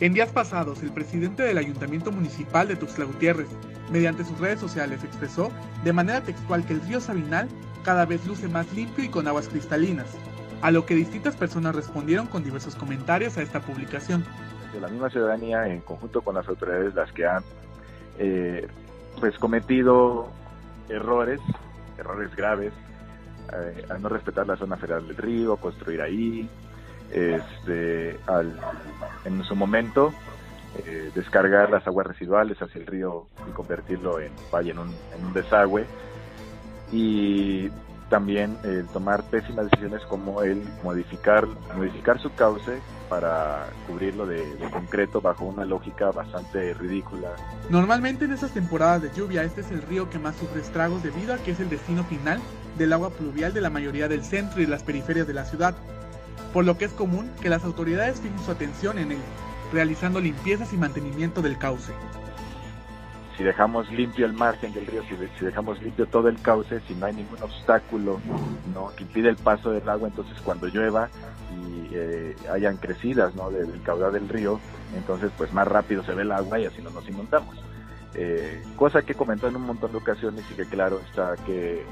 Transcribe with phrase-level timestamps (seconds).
[0.00, 3.48] En días pasados, el presidente del Ayuntamiento Municipal de Tuxtla Gutiérrez,
[3.92, 5.52] mediante sus redes sociales, expresó
[5.84, 7.48] de manera textual que el río Sabinal
[7.84, 10.06] cada vez luce más limpio y con aguas cristalinas,
[10.62, 14.24] a lo que distintas personas respondieron con diversos comentarios a esta publicación.
[14.80, 17.44] La misma ciudadanía, en conjunto con las autoridades, las que han
[18.18, 18.68] eh,
[19.20, 20.30] pues cometido
[20.88, 21.40] errores,
[21.98, 22.72] errores graves,
[23.52, 26.48] eh, al no respetar la zona federal del río, construir ahí,
[27.12, 28.58] este, al,
[29.24, 30.12] en su momento
[30.78, 35.84] eh, descargar las aguas residuales hacia el río y convertirlo en en un, desagüe
[36.92, 37.68] y
[38.08, 41.46] también el tomar pésimas decisiones como el modificar
[41.76, 47.30] modificar su cauce para cubrirlo de, de, concreto bajo una lógica bastante ridícula.
[47.68, 51.34] Normalmente en estas temporadas de lluvia este es el río que más sufre estragos debido
[51.34, 52.40] a que es el destino final
[52.78, 55.74] del agua pluvial de la mayoría del centro y las periferias de la ciudad,
[56.52, 59.18] por lo que es común que las autoridades fijen su atención en él,
[59.72, 61.92] realizando limpiezas y mantenimiento del cauce.
[63.36, 67.06] Si dejamos limpio el margen del río, si, dejamos limpio todo el cauce, si no
[67.06, 68.20] hay ningún obstáculo
[68.96, 71.08] que impide el paso del agua, entonces cuando llueva
[71.50, 74.60] y eh, hayan crecidas del caudal del río,
[74.94, 77.56] entonces pues más rápido se ve el agua y así no nos inundamos.
[78.14, 81.84] Eh, cosa que comentó en un montón de ocasiones y que claro está que eh,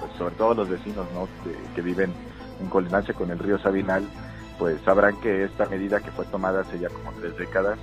[0.00, 1.28] pues sobre todo los vecinos ¿no?
[1.44, 2.12] que, que viven
[2.60, 4.04] en colindancia con el río Sabinal,
[4.58, 7.78] pues sabrán que esta medida que fue tomada hace ya como tres décadas,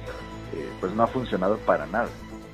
[0.53, 2.09] eh, pues no ha funcionado para nada.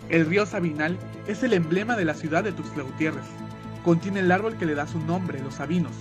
[0.09, 3.25] El río Sabinal es el emblema de la ciudad de Tuxtla Gutiérrez.
[3.83, 5.93] Contiene el árbol que le da su nombre, los sabinos,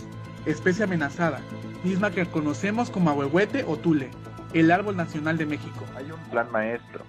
[0.46, 1.40] especie amenazada,
[1.82, 4.10] misma que conocemos como ahuehuete o tule,
[4.52, 5.84] el árbol nacional de México.
[5.96, 7.04] Hay un plan maestro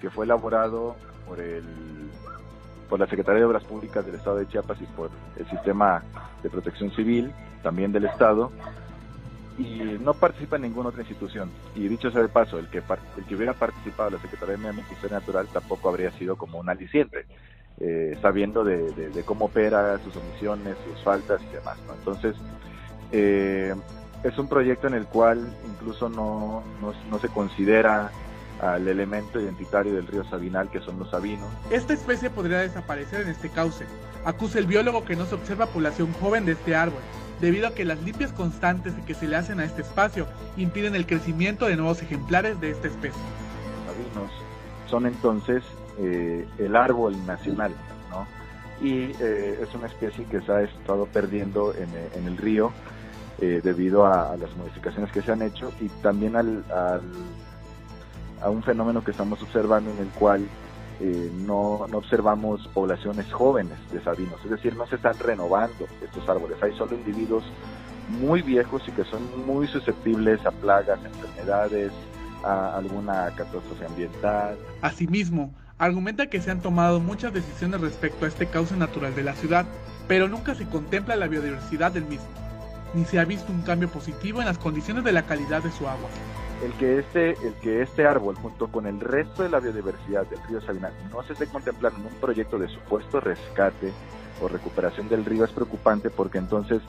[0.00, 0.96] que fue elaborado
[1.30, 1.62] por el
[2.88, 6.02] por la Secretaría de Obras Públicas del Estado de Chiapas y por el Sistema
[6.42, 8.50] de Protección Civil, también del Estado,
[9.56, 11.52] y no participa en ninguna otra institución.
[11.76, 14.70] Y dicho sea de paso, el que, el que hubiera participado la Secretaría de Medio
[14.70, 17.26] Ambiente y Historia Natural tampoco habría sido como un aliciente,
[17.78, 21.78] eh, sabiendo de, cómo opera, sus omisiones, sus faltas y demás.
[21.96, 22.34] Entonces,
[23.12, 23.72] eh,
[24.24, 26.64] es un proyecto en el cual incluso no,
[27.08, 28.10] no se considera
[28.60, 31.48] al elemento identitario del río Sabinal, que son los sabinos.
[31.70, 33.86] Esta especie podría desaparecer en este cauce,
[34.24, 37.00] acusa el biólogo que no se observa población joven de este árbol,
[37.40, 40.26] debido a que las limpias constantes que se le hacen a este espacio
[40.56, 43.20] impiden el crecimiento de nuevos ejemplares de esta especie.
[43.86, 44.30] Los sabinos
[44.88, 45.64] son entonces
[45.98, 47.72] eh, el árbol nacional,
[48.10, 48.26] ¿no?
[48.86, 52.72] Y eh, es una especie que se ha estado perdiendo en, en el río
[53.40, 57.02] eh, debido a, a, las modificaciones que se han hecho y también al, al
[58.42, 60.46] a un fenómeno que estamos observando en el cual
[61.00, 66.28] eh, no, no, observamos poblaciones jóvenes de sabinos, es decir, no se están renovando estos
[66.28, 67.44] árboles, hay solo individuos
[68.20, 71.92] muy viejos y que son muy susceptibles a plagas, enfermedades,
[72.44, 74.58] a alguna catástrofe ambiental.
[74.82, 79.34] Asimismo, argumenta que se han tomado muchas decisiones respecto a este cauce natural de la
[79.34, 79.66] ciudad,
[80.08, 82.28] pero nunca se contempla la biodiversidad del mismo,
[82.94, 85.86] ni se ha visto un cambio positivo en las condiciones de la calidad de su
[85.88, 86.08] agua
[86.62, 90.42] el que este el que este árbol junto con el resto de la biodiversidad del
[90.48, 93.92] río Sabinal no se esté contemplando en un proyecto de supuesto rescate
[94.42, 96.82] o recuperación del río es preocupante porque entonces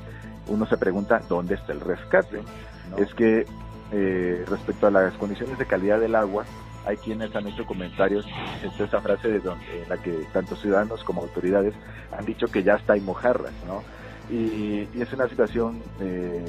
[0.47, 2.41] uno se pregunta dónde está el rescate
[2.89, 2.97] no.
[2.97, 3.45] es que
[3.93, 6.45] eh, respecto a las condiciones de calidad del agua
[6.85, 8.25] hay quienes han hecho comentarios
[8.63, 11.73] está esta frase de donde en la que tanto ciudadanos como autoridades
[12.17, 13.83] han dicho que ya está en mojarras no
[14.29, 16.45] y, y es una situación eh,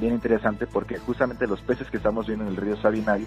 [0.00, 3.24] bien interesante porque justamente los peces que estamos viendo en el río Sabinal,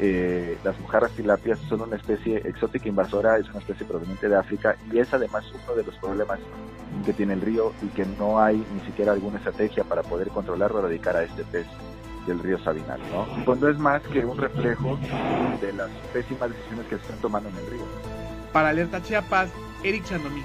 [0.00, 4.76] eh, las mojarras tilapias son una especie exótica invasora, es una especie proveniente de África
[4.92, 6.38] y es además uno de los problemas
[7.04, 10.72] que tiene el río y que no hay ni siquiera alguna estrategia para poder controlar
[10.72, 11.66] o erradicar a este pez
[12.26, 13.54] del río Sabinal, ¿no?
[13.54, 14.98] No es más que un reflejo
[15.60, 17.84] de las pésimas decisiones que están tomando en el río.
[18.52, 19.50] Para Alerta Chiapas,
[19.82, 20.42] Eric Chandomí.